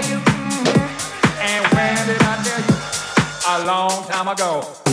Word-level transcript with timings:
tell 0.00 0.10
you? 0.10 0.24
Mm-hmm. 0.24 1.40
And 1.40 1.66
when 1.74 2.06
did 2.06 2.22
I 2.22 2.42
tell 2.42 2.60
you? 2.60 2.76
A 3.48 3.66
long 3.66 4.04
time 4.08 4.28
ago. 4.28 4.87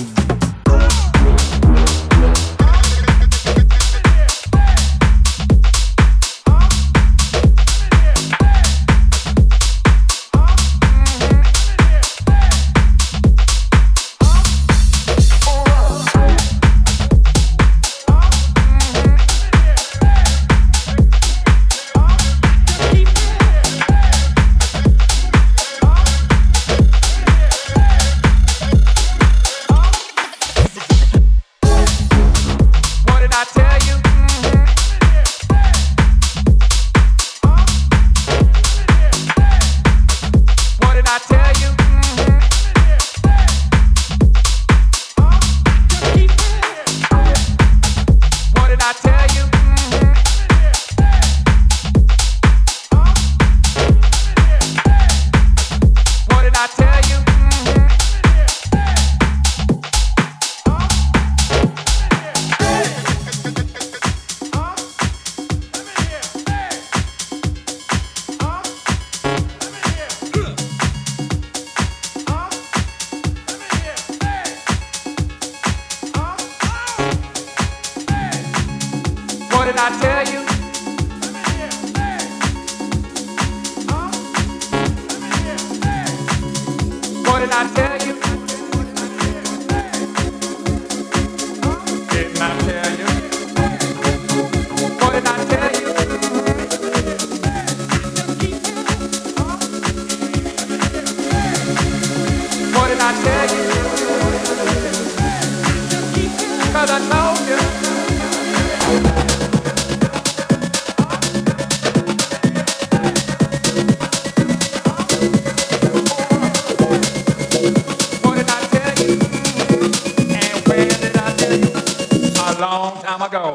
amagaw. 123.15 123.54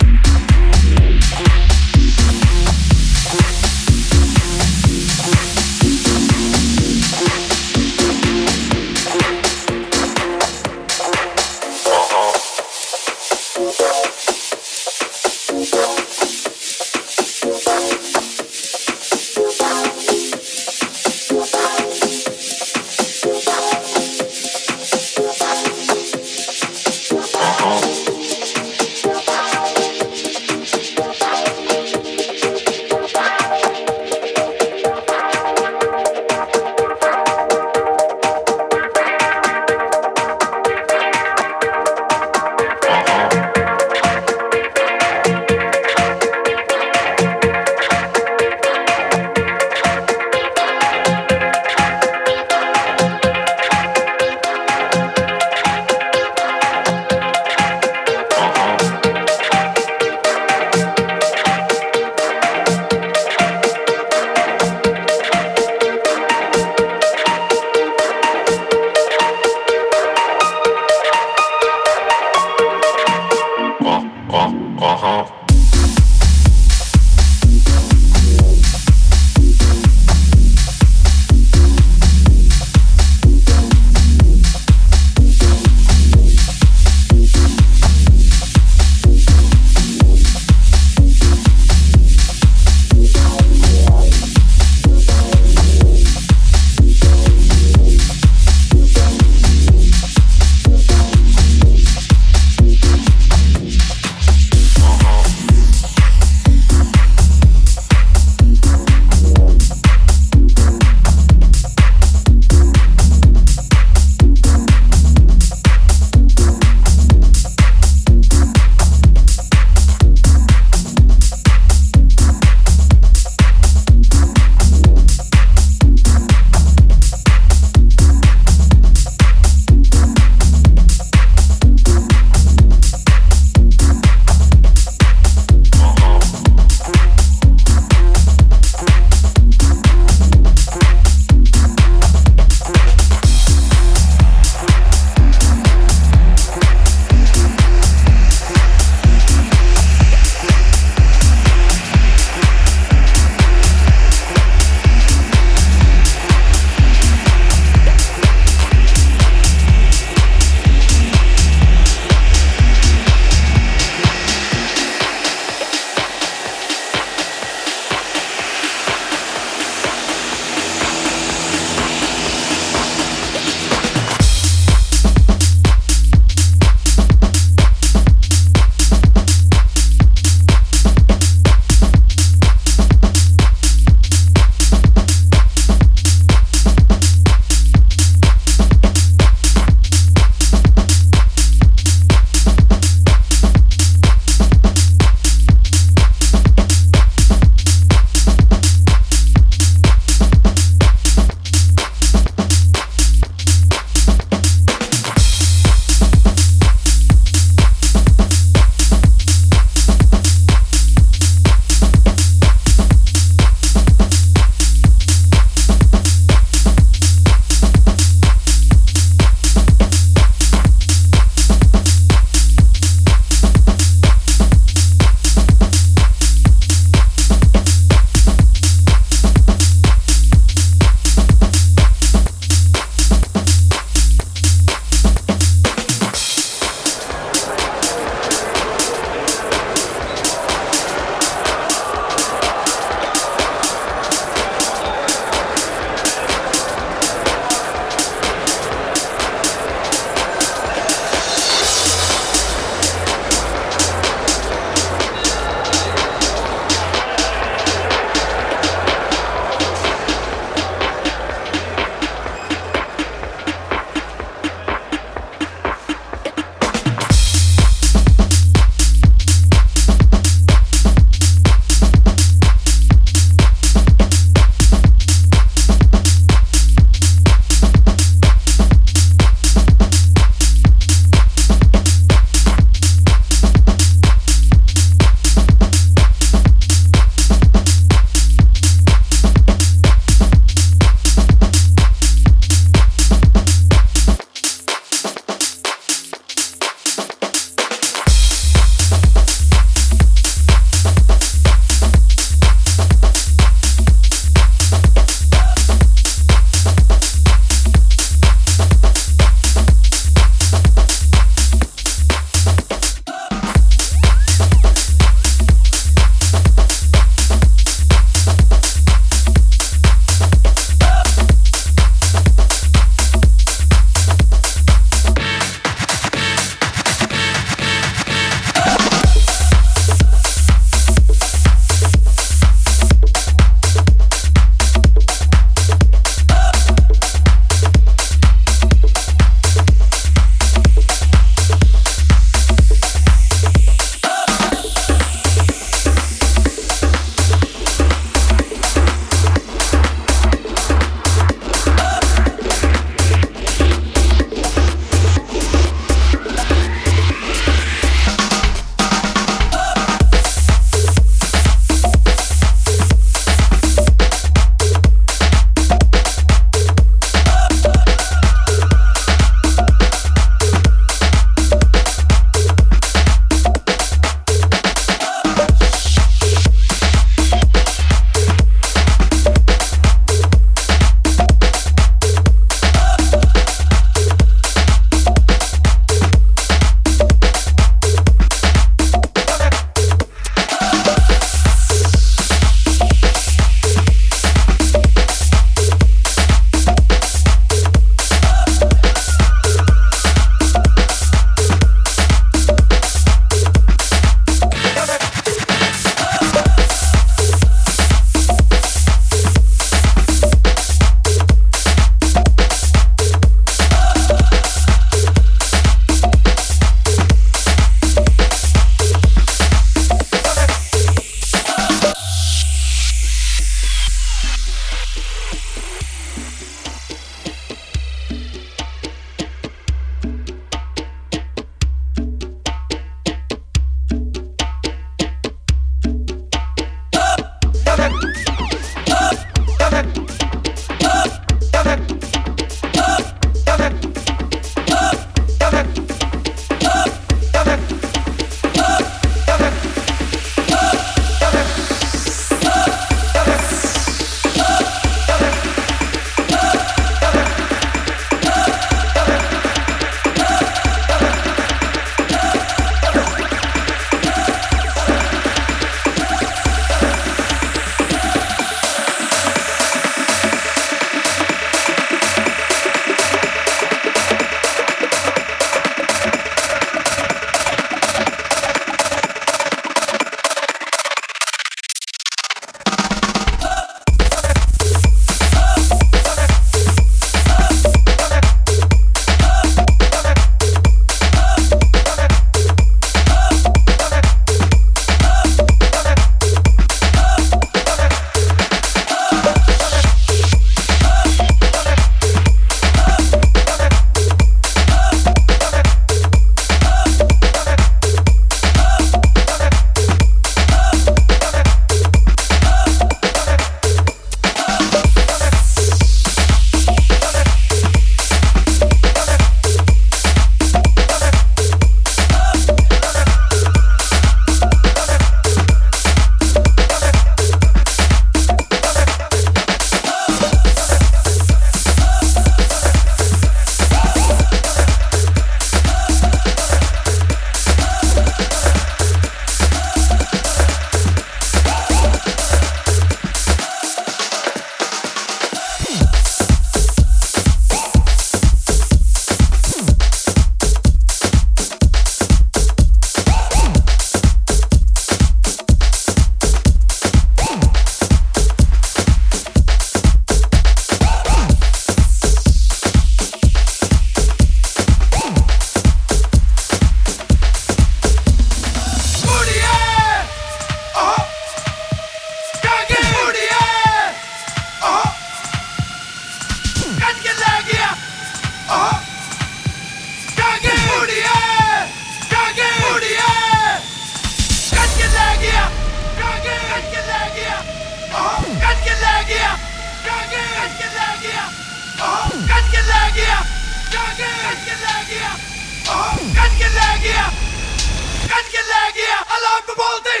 گیا 598.75 598.95
اللہ 599.09 599.39
بولتے 599.49 600.00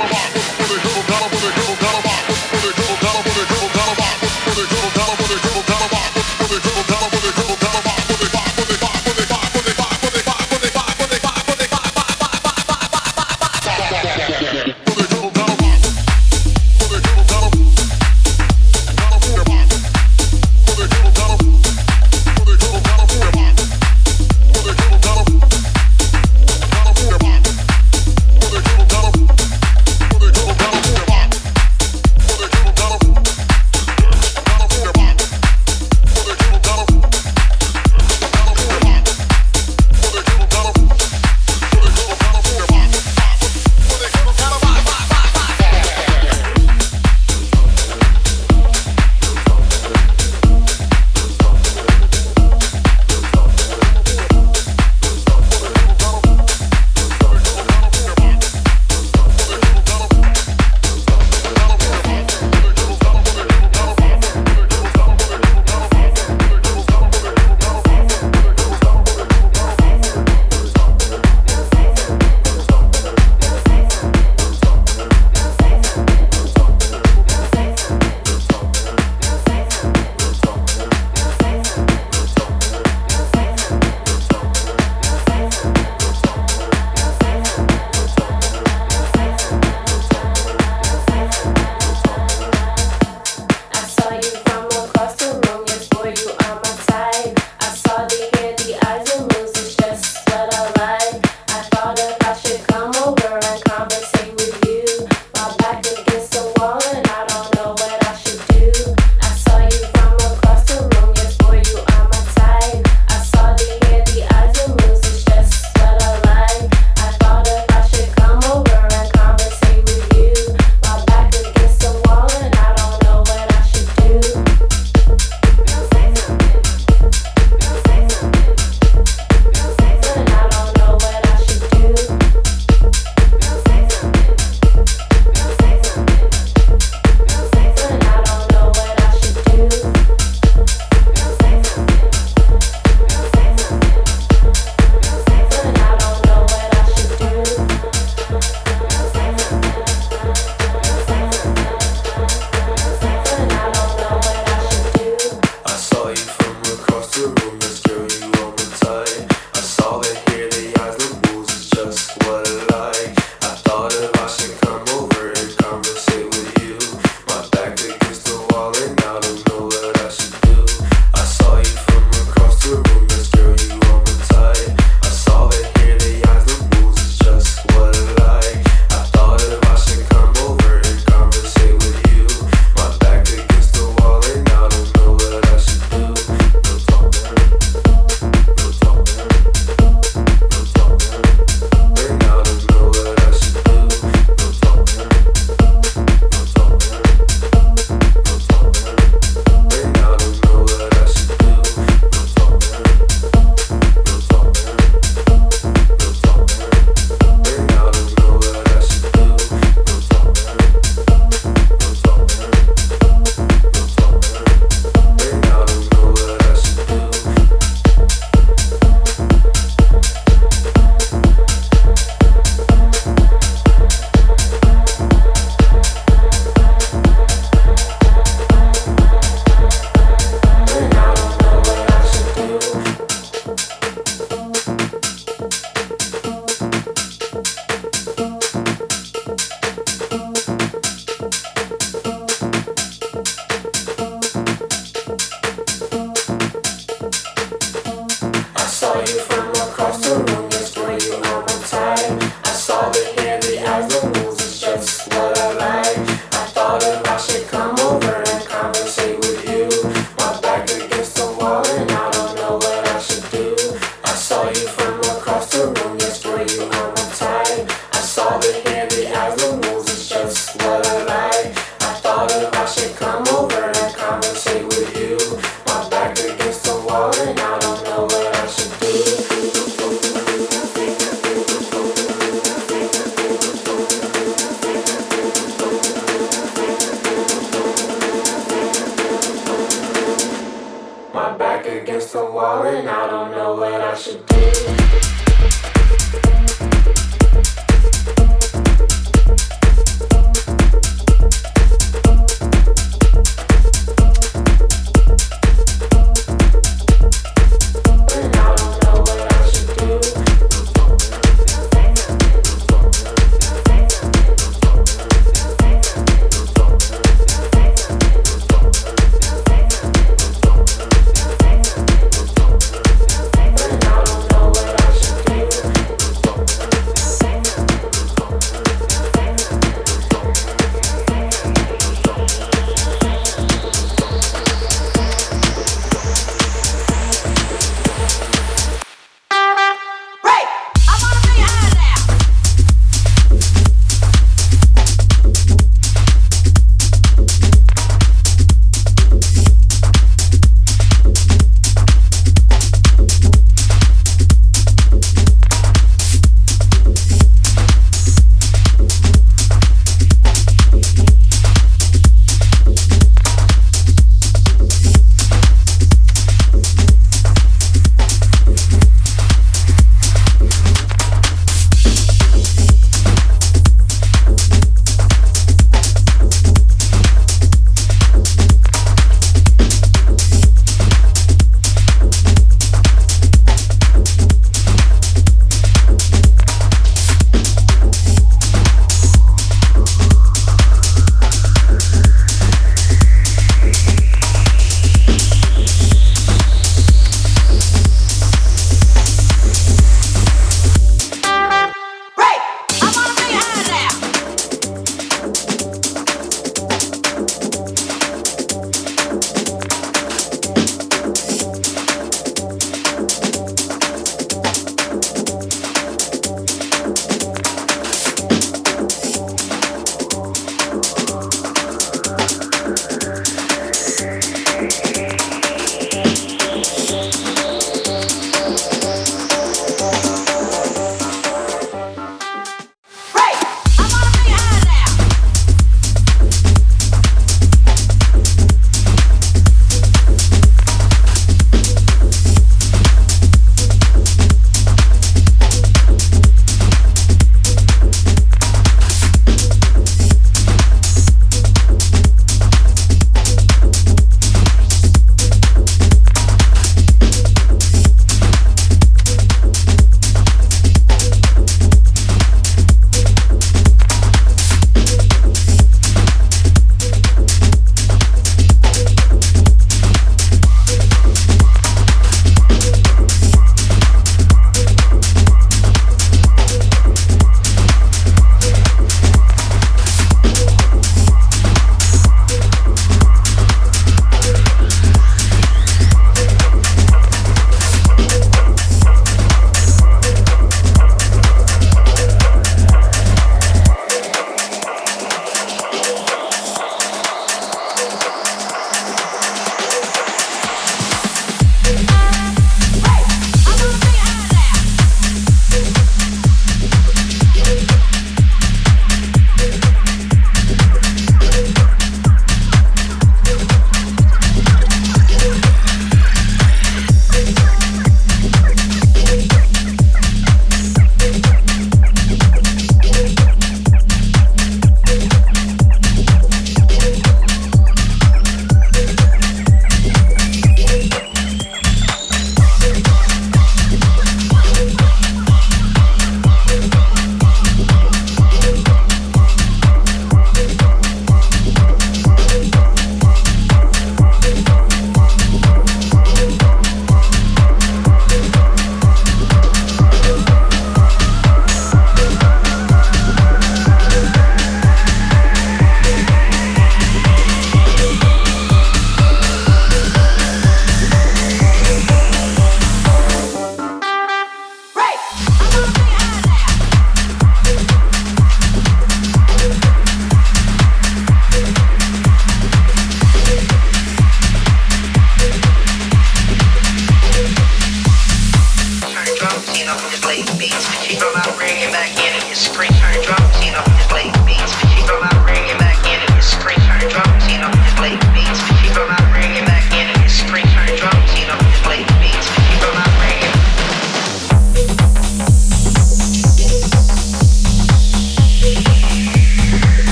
number 0.00 0.14
one. 0.14 0.39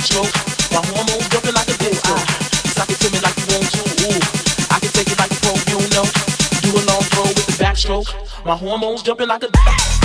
My 0.00 0.80
hormones 0.80 1.28
jumping 1.28 1.52
like 1.52 1.68
a 1.68 1.76
me 3.12 3.20
like 3.20 3.36
you 3.36 3.52
want 3.52 3.68
to. 3.68 3.84
I 4.72 4.80
can 4.80 4.88
take 4.96 5.12
it 5.12 5.18
like 5.18 5.30
you 5.68 5.76
know. 5.92 6.08
Do 6.62 6.70
a 6.72 6.82
long 6.88 7.04
with 7.36 7.44
the 7.44 7.56
backstroke. 7.62 8.08
My 8.46 8.56
hormones 8.56 9.02
jumping 9.02 9.28
like 9.28 9.42
a. 9.42 9.99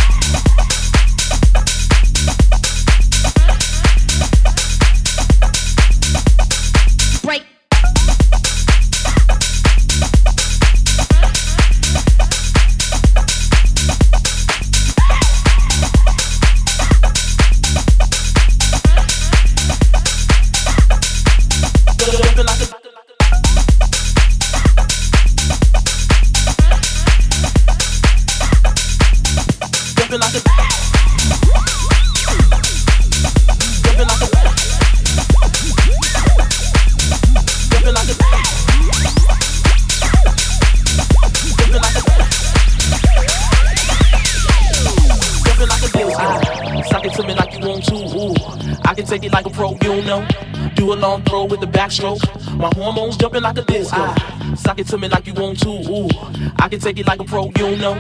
take 56.86 57.00
it 57.00 57.08
like 57.08 57.20
a 57.20 57.24
pro, 57.24 57.46
you 57.46 57.52
don't 57.52 57.80
know. 57.80 58.00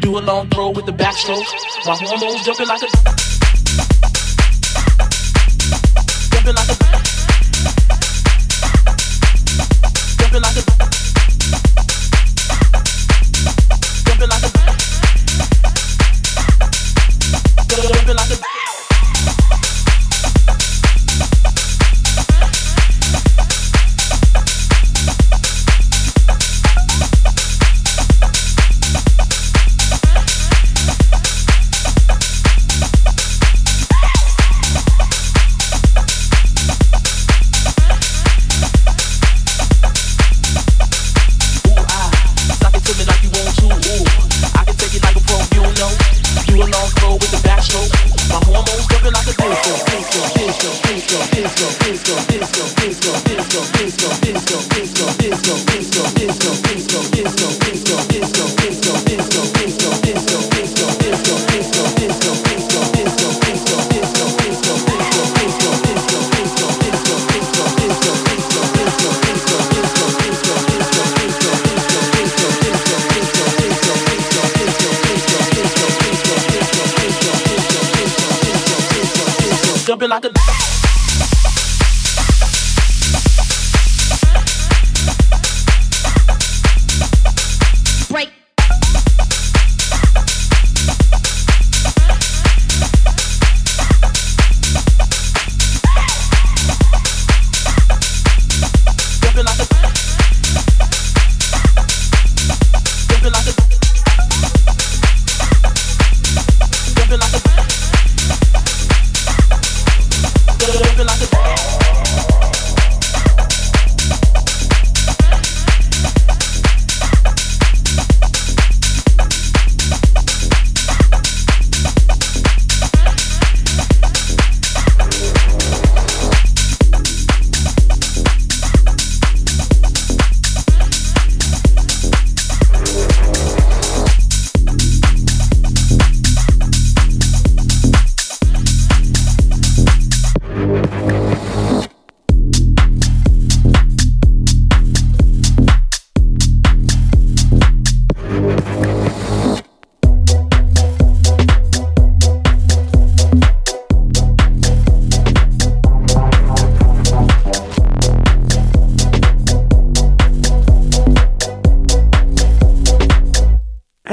Do 0.00 0.18
a 0.18 0.20
long 0.20 0.50
throw 0.50 0.68
with 0.68 0.84
the 0.84 0.92
backstroke. 0.92 1.46
My 1.86 1.96
hormones 1.96 2.44
jumping 2.44 2.68
like 2.68 2.82
a. 2.82 3.45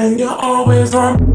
and 0.03 0.19
you're 0.19 0.29
always 0.29 0.93
on. 0.93 1.32